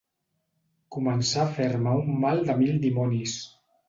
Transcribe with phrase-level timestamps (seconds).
[0.95, 3.37] Començà a fer-me un mal de mil dimonis